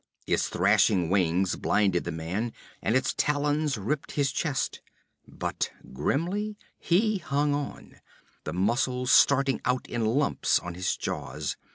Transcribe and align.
Its 0.25 0.49
thrashing 0.49 1.11
wings 1.11 1.55
blinded 1.55 2.05
the 2.05 2.11
man, 2.11 2.53
and 2.81 2.95
its 2.95 3.13
talons 3.15 3.77
ripped 3.77 4.13
his 4.13 4.31
chest. 4.31 4.81
But 5.27 5.69
grimly 5.93 6.57
he 6.79 7.19
hung 7.19 7.53
on, 7.53 8.01
the 8.43 8.53
muscles 8.53 9.11
starting 9.11 9.61
out 9.63 9.87
in 9.87 10.03
lumps 10.03 10.57
on 10.57 10.73
his 10.73 10.97
jaws. 10.97 11.55